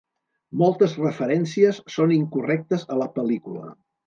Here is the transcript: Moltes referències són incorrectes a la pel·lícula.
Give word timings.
Moltes 0.61 0.95
referències 1.01 1.83
són 1.97 2.15
incorrectes 2.17 2.89
a 2.97 2.99
la 3.05 3.11
pel·lícula. 3.21 3.71